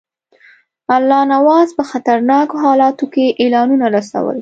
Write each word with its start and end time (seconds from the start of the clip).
الله 0.95 1.21
نواز 1.33 1.67
په 1.77 1.83
خطرناکو 1.91 2.55
حالاتو 2.65 3.05
کې 3.13 3.25
اعلانونه 3.41 3.85
رسول. 3.97 4.37